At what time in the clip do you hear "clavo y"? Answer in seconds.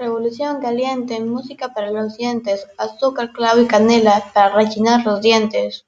3.32-3.66